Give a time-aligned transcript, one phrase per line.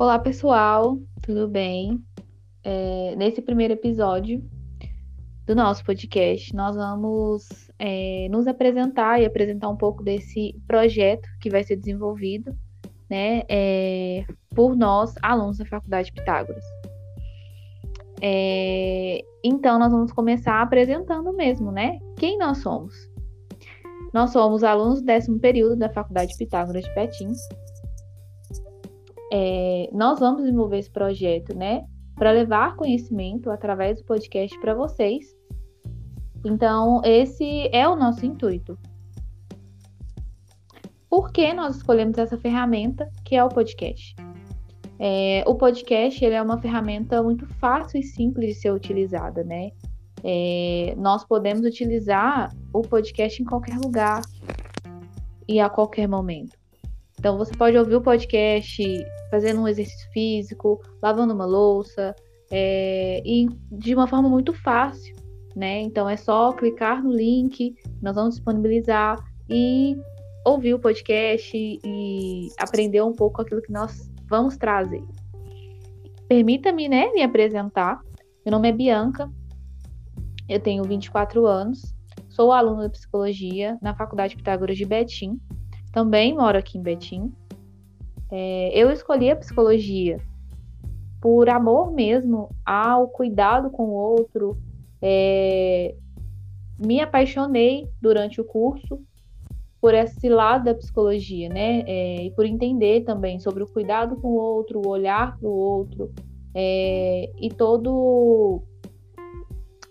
[0.00, 2.02] Olá, pessoal, tudo bem?
[2.64, 4.42] É, nesse primeiro episódio
[5.46, 11.50] do nosso podcast, nós vamos é, nos apresentar e apresentar um pouco desse projeto que
[11.50, 12.56] vai ser desenvolvido
[13.10, 14.24] né, é,
[14.56, 16.64] por nós, alunos da Faculdade Pitágoras.
[18.22, 21.98] É, então, nós vamos começar apresentando mesmo, né?
[22.16, 22.94] Quem nós somos?
[24.14, 27.34] Nós somos alunos do décimo período da Faculdade Pitágoras de Petim,
[29.30, 31.84] é, nós vamos desenvolver esse projeto, né,
[32.16, 35.34] para levar conhecimento através do podcast para vocês.
[36.44, 38.78] Então, esse é o nosso intuito.
[41.08, 44.14] Por que nós escolhemos essa ferramenta, que é o podcast?
[44.98, 49.70] É, o podcast ele é uma ferramenta muito fácil e simples de ser utilizada, né?
[50.22, 54.20] É, nós podemos utilizar o podcast em qualquer lugar
[55.48, 56.59] e a qualquer momento.
[57.20, 58.82] Então, você pode ouvir o podcast
[59.30, 62.16] fazendo um exercício físico, lavando uma louça,
[62.50, 65.14] é, e de uma forma muito fácil,
[65.54, 65.82] né?
[65.82, 69.98] Então, é só clicar no link, nós vamos disponibilizar e
[70.46, 75.04] ouvir o podcast e aprender um pouco aquilo que nós vamos trazer.
[76.26, 78.00] Permita-me, né, me apresentar.
[78.46, 79.30] Meu nome é Bianca,
[80.48, 81.94] eu tenho 24 anos,
[82.30, 85.38] sou aluna de psicologia na Faculdade Pitágoras de Betim
[85.92, 87.32] também moro aqui em Betim.
[88.30, 90.18] É, eu escolhi a psicologia
[91.20, 94.56] por amor mesmo ao cuidado com o outro.
[95.02, 95.94] É,
[96.78, 99.00] me apaixonei durante o curso
[99.80, 101.82] por esse lado da psicologia, né?
[101.86, 105.52] É, e por entender também sobre o cuidado com o outro, o olhar para o
[105.52, 106.12] outro
[106.54, 108.62] é, e todo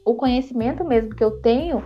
[0.06, 1.84] o conhecimento mesmo que eu tenho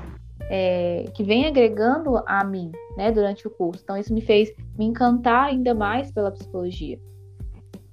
[0.50, 3.82] é, que vem agregando a mim, né, durante o curso.
[3.84, 7.00] Então, isso me fez me encantar ainda mais pela psicologia.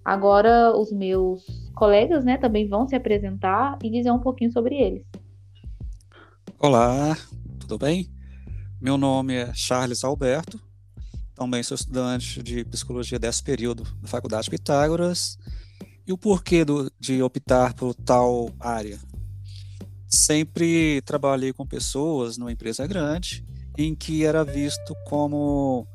[0.04, 5.04] Agora, os meus colegas, né, também vão se apresentar e dizer um pouquinho sobre eles.
[6.58, 7.16] Olá,
[7.58, 8.08] tudo bem?
[8.80, 10.60] Meu nome é Charles Alberto,
[11.40, 15.38] também sou estudante de psicologia desse período da Faculdade Pitágoras.
[16.06, 18.98] E o porquê do, de optar por tal área?
[20.10, 23.46] Sempre trabalhei com pessoas numa empresa grande
[23.78, 25.86] em que era visto como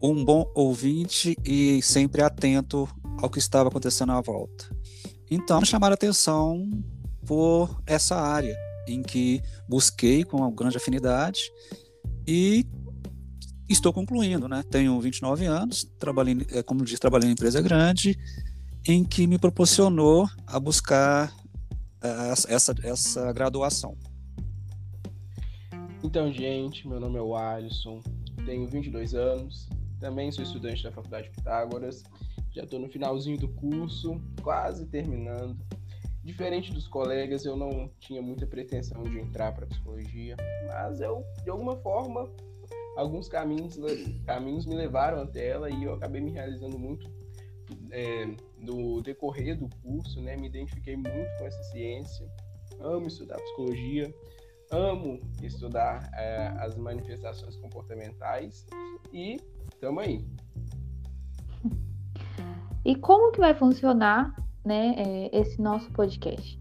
[0.00, 4.64] um bom ouvinte e sempre atento ao que estava acontecendo à volta.
[5.30, 6.70] Então, me chamaram a atenção
[7.26, 8.56] por essa área
[8.86, 11.40] em que busquei com uma grande afinidade
[12.26, 12.66] e
[13.68, 14.62] estou concluindo, né?
[14.70, 18.18] Tenho 29 anos, trabalhei, é, como disse, trabalhei em empresa grande,
[18.86, 21.34] em que me proporcionou a buscar
[22.48, 23.96] essa, essa graduação.
[26.02, 28.00] Então, gente, meu nome é o Alisson,
[28.44, 32.04] tenho 22 anos, também sou estudante da Faculdade Pitágoras,
[32.52, 35.56] já estou no finalzinho do curso, quase terminando.
[36.22, 40.36] Diferente dos colegas, eu não tinha muita pretensão de entrar para psicologia,
[40.66, 42.30] mas eu, de alguma forma,
[42.96, 43.78] alguns caminhos,
[44.24, 47.10] caminhos me levaram até ela e eu acabei me realizando muito
[47.90, 48.26] é,
[48.64, 52.26] no decorrer do curso, né, me identifiquei muito com essa ciência,
[52.80, 54.12] amo estudar psicologia,
[54.70, 58.66] amo estudar é, as manifestações comportamentais
[59.12, 59.36] e
[59.72, 60.24] estamos aí.
[62.84, 66.60] E como que vai funcionar né, é, esse nosso podcast?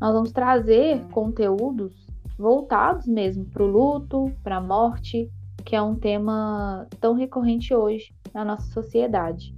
[0.00, 1.94] Nós vamos trazer conteúdos
[2.38, 5.30] voltados mesmo para o luto, para a morte,
[5.64, 9.54] que é um tema tão recorrente hoje na nossa sociedade.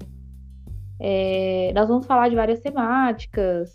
[1.01, 3.71] É, nós vamos falar de várias temáticas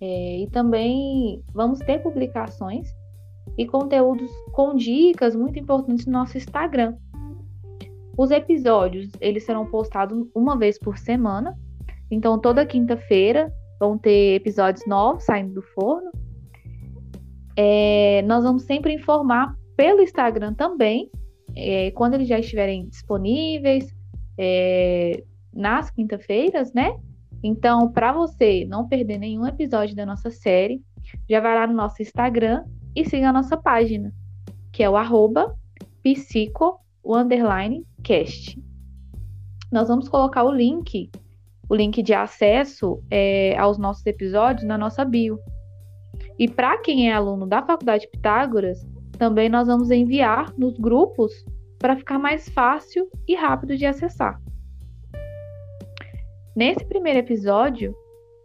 [0.00, 2.88] é, e também vamos ter publicações
[3.58, 6.96] e conteúdos com dicas muito importantes no nosso Instagram.
[8.16, 11.56] Os episódios eles serão postados uma vez por semana,
[12.10, 16.10] então toda quinta-feira vão ter episódios novos saindo do forno.
[17.56, 21.10] É, nós vamos sempre informar pelo Instagram também,
[21.54, 23.94] é, quando eles já estiverem disponíveis,
[24.38, 26.96] é, nas quinta-feiras, né?
[27.42, 30.82] Então, para você não perder nenhum episódio da nossa série,
[31.28, 32.64] já vai lá no nosso Instagram
[32.94, 34.12] e siga a nossa página,
[34.72, 35.56] que é o arroba.
[39.72, 41.10] Nós vamos colocar o link,
[41.68, 45.38] o link de acesso é, aos nossos episódios na nossa bio.
[46.38, 48.86] E para quem é aluno da Faculdade Pitágoras,
[49.18, 51.32] também nós vamos enviar nos grupos
[51.78, 54.40] para ficar mais fácil e rápido de acessar.
[56.54, 57.94] Nesse primeiro episódio,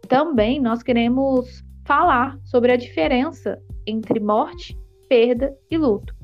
[0.08, 6.14] também nós queremos falar sobre a diferença entre morte, perda e luto,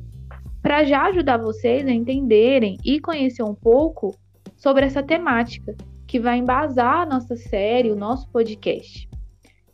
[0.63, 4.17] para já ajudar vocês a entenderem e conhecer um pouco
[4.57, 5.75] sobre essa temática,
[6.07, 9.09] que vai embasar a nossa série, o nosso podcast.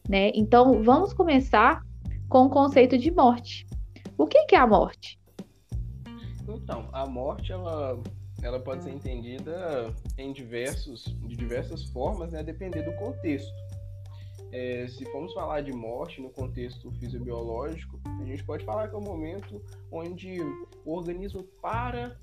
[0.08, 0.30] Né?
[0.34, 1.82] Então, vamos começar
[2.28, 3.66] com o conceito de morte.
[4.16, 5.18] O que, que é a morte?
[6.48, 8.00] Então, a morte ela,
[8.42, 13.52] ela pode ser entendida em diversos, de diversas formas, né, a depender do contexto.
[14.50, 18.98] É, se formos falar de morte no contexto fisiobiológico, a gente pode falar que é
[18.98, 19.62] o um momento
[19.92, 22.16] onde o organismo para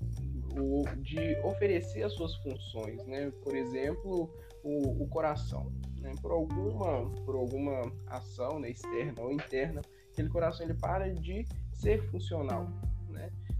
[1.02, 3.30] de oferecer as suas funções, né?
[3.42, 4.30] Por exemplo,
[4.64, 5.70] o, o coração,
[6.00, 6.12] né?
[6.22, 12.02] Por alguma, por alguma ação né, externa ou interna, aquele coração ele para de ser
[12.10, 12.68] funcional?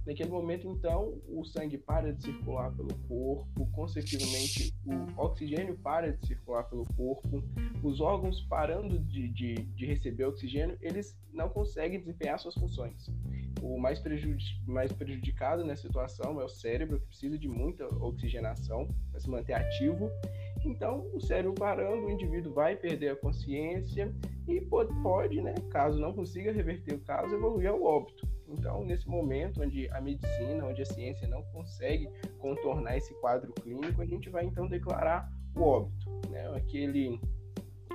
[0.07, 6.25] Naquele momento, então, o sangue para de circular pelo corpo, consequentemente, o oxigênio para de
[6.25, 7.43] circular pelo corpo,
[7.83, 13.11] os órgãos parando de, de, de receber oxigênio, eles não conseguem desempenhar suas funções.
[13.61, 18.87] O mais, prejudic, mais prejudicado nessa situação é o cérebro, que precisa de muita oxigenação
[19.11, 20.09] para se manter ativo.
[20.65, 24.15] Então, o cérebro parando, o indivíduo vai perder a consciência
[24.47, 28.36] e pode, pode né, caso não consiga reverter o caso, evoluir ao óbito.
[28.49, 32.09] Então, nesse momento onde a medicina, onde a ciência não consegue
[32.39, 36.49] contornar esse quadro clínico, a gente vai então declarar o óbito, né?
[36.57, 37.21] Aquele,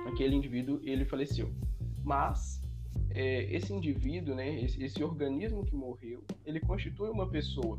[0.06, 1.50] aquele indivíduo ele faleceu.
[2.04, 2.62] Mas
[3.10, 7.78] é, esse indivíduo, né, esse, esse organismo que morreu, ele constitui uma pessoa.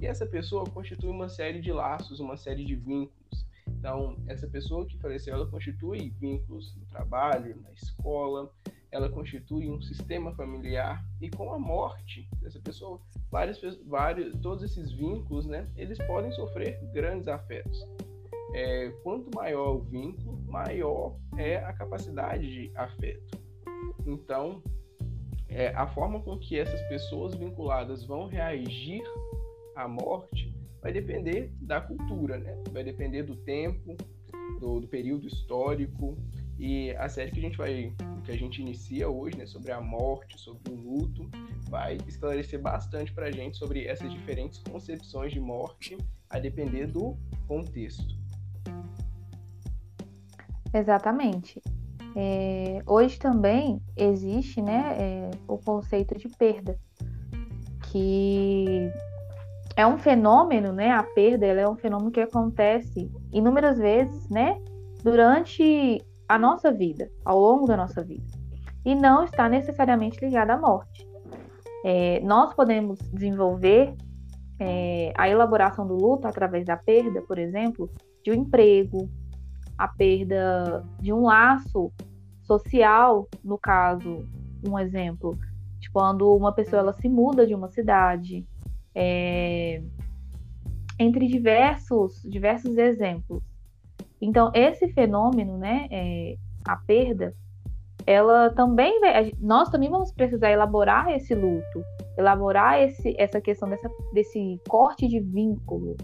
[0.00, 3.46] E essa pessoa constitui uma série de laços, uma série de vínculos.
[3.66, 8.52] Então, essa pessoa que faleceu, ela constitui vínculos no trabalho, na escola,
[8.92, 13.00] ela constitui um sistema familiar e com a morte dessa pessoa,
[13.30, 17.82] várias, vários, todos esses vínculos, né, eles podem sofrer grandes afetos.
[18.54, 23.40] É, quanto maior o vínculo, maior é a capacidade de afeto.
[24.06, 24.62] Então,
[25.48, 29.02] é, a forma com que essas pessoas vinculadas vão reagir
[29.74, 32.62] à morte vai depender da cultura, né?
[32.72, 33.96] Vai depender do tempo,
[34.60, 36.18] do, do período histórico,
[36.62, 37.92] e a série que a gente vai,
[38.22, 41.28] que a gente inicia hoje, né, sobre a morte, sobre o luto,
[41.68, 45.98] vai esclarecer bastante para a gente sobre essas diferentes concepções de morte,
[46.30, 47.16] a depender do
[47.48, 48.14] contexto.
[50.72, 51.60] Exatamente.
[52.14, 56.78] É, hoje também existe, né, é, o conceito de perda,
[57.90, 58.88] que
[59.74, 60.90] é um fenômeno, né?
[60.92, 64.62] A perda, ela é um fenômeno que acontece inúmeras vezes, né?
[65.02, 68.26] Durante a nossa vida, ao longo da nossa vida,
[68.84, 71.06] e não está necessariamente ligada à morte.
[71.84, 73.94] É, nós podemos desenvolver
[74.58, 77.90] é, a elaboração do luto através da perda, por exemplo,
[78.22, 79.08] de um emprego,
[79.76, 81.92] a perda de um laço
[82.42, 84.24] social, no caso,
[84.66, 85.36] um exemplo,
[85.80, 88.46] de quando uma pessoa ela se muda de uma cidade,
[88.94, 89.82] é,
[90.98, 93.42] entre diversos, diversos exemplos.
[94.22, 97.34] Então, esse fenômeno, né, é, a perda,
[98.06, 99.00] ela também
[99.40, 101.84] nós também vamos precisar elaborar esse luto,
[102.16, 105.96] elaborar esse, essa questão dessa, desse corte de vínculo,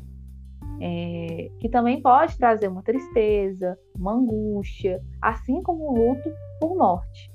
[0.81, 6.31] é, que também pode trazer uma tristeza, uma angústia, assim como o luto
[6.61, 7.31] por morte.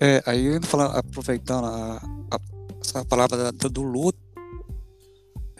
[0.00, 0.58] É, aí
[0.94, 2.38] aproveitando a, a,
[2.78, 4.18] essa palavra do luto,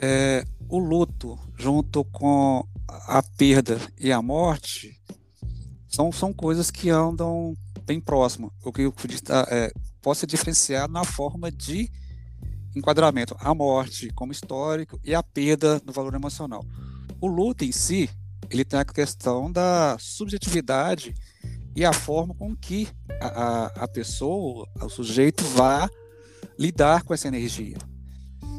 [0.01, 2.65] é, o luto junto com
[3.07, 5.01] a perda e a morte
[5.89, 8.51] são, são coisas que andam bem próximas.
[8.65, 8.95] O que eu
[9.51, 11.91] é, posso diferenciar na forma de
[12.75, 13.37] enquadramento.
[13.39, 16.65] A morte como histórico e a perda no valor emocional.
[17.21, 18.11] O luto em si,
[18.51, 21.15] ele tem a questão da subjetividade
[21.75, 22.89] e a forma com que
[23.21, 25.89] a, a, a pessoa, o sujeito, vai
[26.59, 27.77] lidar com essa energia.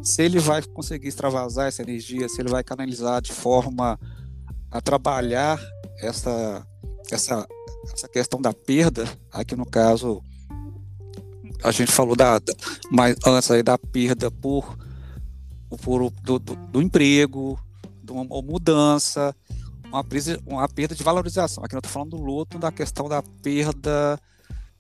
[0.03, 3.99] Se ele vai conseguir extravasar essa energia, se ele vai canalizar de forma
[4.73, 5.61] a trabalhar
[5.99, 6.65] essa,
[7.11, 7.47] essa,
[7.93, 10.21] essa questão da perda, aqui no caso
[11.63, 12.53] a gente falou da, da
[12.91, 14.75] mais antes aí da perda por,
[15.81, 17.57] por do, do, do emprego,
[18.03, 19.33] de uma mudança,
[19.85, 20.03] uma,
[20.47, 21.63] uma perda de valorização.
[21.63, 24.19] Aqui eu estou falando do luto, da questão da perda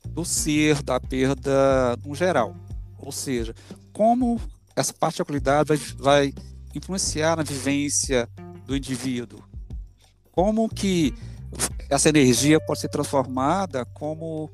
[0.09, 2.55] do ser, da perda no geral.
[2.97, 3.53] Ou seja,
[3.93, 4.41] como
[4.75, 6.33] essa particularidade vai, vai
[6.73, 8.27] influenciar na vivência
[8.65, 9.52] do indivíduo,
[10.33, 11.13] como que
[11.87, 14.49] essa energia pode ser transformada como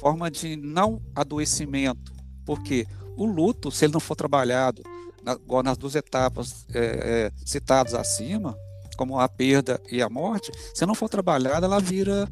[0.00, 2.12] forma de não adoecimento,
[2.44, 2.84] porque
[3.16, 4.82] o luto, se ele não for trabalhado
[5.22, 8.58] na, nas duas etapas é, é, citadas acima,
[8.96, 12.28] como a perda e a morte, se não for trabalhada, ela vira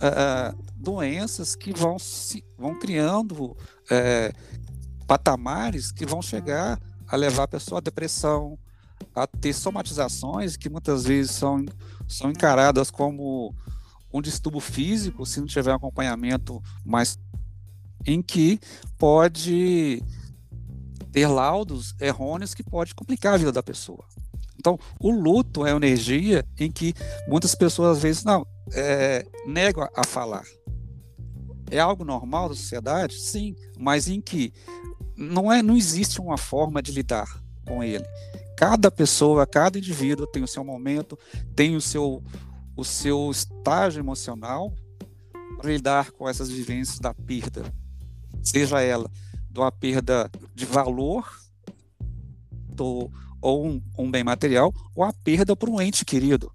[0.00, 3.54] é, é doenças que vão se vão criando
[3.90, 4.32] é,
[5.06, 8.56] patamares que vão chegar a levar a pessoa à depressão,
[9.14, 11.64] a ter somatizações que muitas vezes são,
[12.10, 13.54] são encaradas como
[14.12, 17.18] um distúrbio físico, se não tiver acompanhamento mais
[18.04, 18.58] em que
[18.98, 20.02] pode
[21.12, 24.04] ter laudos errôneos que pode complicar a vida da pessoa.
[24.58, 26.92] Então, o luto é uma energia em que
[27.28, 30.44] muitas pessoas às vezes não é, negam a falar.
[31.70, 34.52] É algo normal da sociedade, sim, mas em que
[35.16, 38.04] não é, não existe uma forma de lidar com ele.
[38.60, 41.18] Cada pessoa, cada indivíduo tem o seu momento,
[41.56, 42.22] tem o seu
[42.76, 44.70] o seu estágio emocional
[45.56, 47.64] para lidar com essas vivências da perda,
[48.42, 49.10] seja ela
[49.50, 51.26] de uma perda de valor
[52.68, 56.52] do, ou um, um bem material, ou a perda por um ente querido.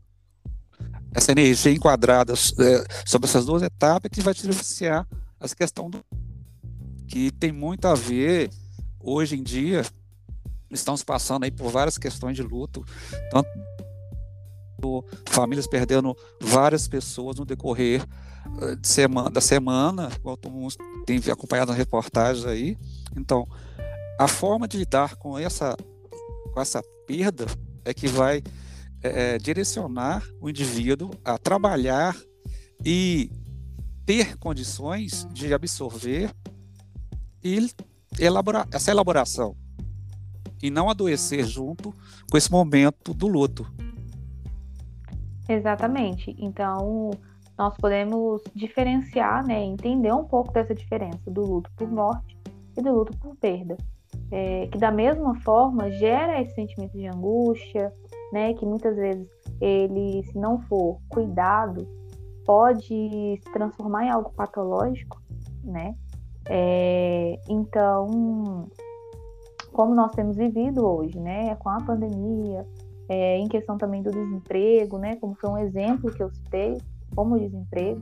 [1.11, 5.07] Essa energia enquadrada é, sobre essas duas etapas que vai te diferenciar
[5.39, 6.05] essa questão do
[7.07, 8.51] que tem muito a ver
[8.99, 9.83] hoje em dia
[10.71, 12.83] estamos passando aí por várias questões de luto,
[13.31, 13.49] tanto
[15.27, 18.05] famílias perdendo várias pessoas no decorrer
[18.61, 22.77] eh, de semana, da semana, igual todo mundo tem acompanhado as reportagens aí.
[23.15, 23.47] Então,
[24.19, 25.75] a forma de lidar com essa,
[26.53, 27.45] com essa perda
[27.83, 28.43] é que vai
[29.01, 32.15] é, direcionar o indivíduo a trabalhar
[32.83, 33.31] e
[34.05, 36.31] ter condições de absorver
[37.43, 37.69] e
[38.19, 39.55] elaborar essa elaboração
[40.65, 41.93] e não adoecer junto
[42.29, 43.65] com esse momento do luto.
[45.47, 46.35] Exatamente.
[46.39, 47.11] Então,
[47.57, 52.37] nós podemos diferenciar, né, entender um pouco dessa diferença do luto por morte
[52.77, 53.77] e do luto por perda.
[54.31, 57.93] É, que da mesma forma gera esse sentimento de angústia,
[58.33, 59.27] né, que muitas vezes
[59.61, 61.87] ele, se não for cuidado,
[62.45, 65.21] pode se transformar em algo patológico,
[65.63, 65.95] né?
[66.47, 68.67] É, então,
[69.75, 72.65] como nós temos vivido hoje, né, com a pandemia,
[73.09, 76.77] é, em questão também do desemprego, né, como foi um exemplo que eu citei,
[77.13, 78.01] como desemprego.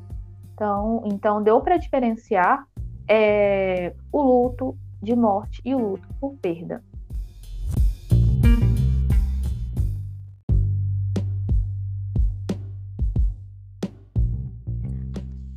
[0.53, 2.67] Então, então deu para diferenciar
[3.09, 6.83] é, o luto de morte e o luto por perda.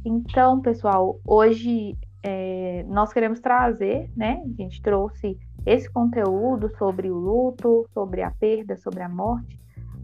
[0.02, 4.42] Então, pessoal, hoje é, nós queremos trazer, né?
[4.42, 9.60] A gente trouxe esse conteúdo sobre o luto, sobre a perda, sobre a morte,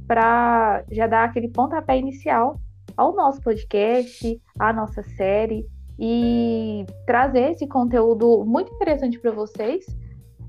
[0.06, 2.60] para já dar aquele pontapé inicial
[2.96, 5.64] ao nosso podcast, à nossa série
[5.98, 9.86] e trazer esse conteúdo muito interessante para vocês.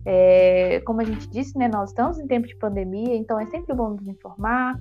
[0.06, 3.74] É, como a gente disse, né, nós estamos em tempo de pandemia, então é sempre
[3.74, 4.78] bom nos informar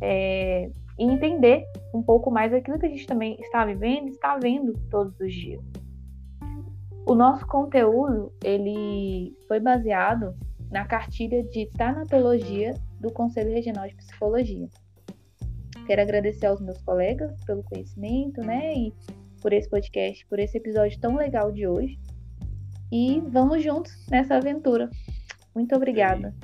[0.00, 4.72] é, e entender um pouco mais aquilo que a gente também está vivendo, está vendo
[4.88, 5.81] todos os dias.
[7.06, 10.34] O nosso conteúdo ele foi baseado
[10.70, 14.68] na cartilha de tanatologia do Conselho Regional de Psicologia.
[15.86, 18.92] Quero agradecer aos meus colegas pelo conhecimento, né, e
[19.40, 21.98] por esse podcast, por esse episódio tão legal de hoje.
[22.90, 24.88] E vamos juntos nessa aventura.
[25.54, 26.34] Muito obrigada.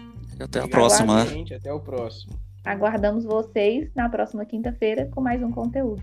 [0.40, 1.24] Até a próxima.
[1.26, 2.32] Gente, até o próximo.
[2.64, 6.02] Aguardamos vocês na próxima quinta-feira com mais um conteúdo.